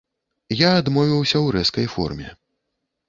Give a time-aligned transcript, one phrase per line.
[0.61, 2.27] Я адмовіўся ў рэзкай форме.